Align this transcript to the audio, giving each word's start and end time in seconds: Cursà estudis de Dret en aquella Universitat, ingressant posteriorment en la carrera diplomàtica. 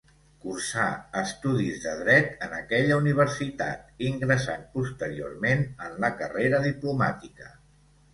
Cursà 0.43 0.83
estudis 1.19 1.81
de 1.83 1.91
Dret 1.99 2.31
en 2.45 2.55
aquella 2.59 2.97
Universitat, 3.01 3.83
ingressant 4.07 4.63
posteriorment 4.79 5.63
en 5.89 6.01
la 6.05 6.11
carrera 6.23 6.63
diplomàtica. 6.65 7.53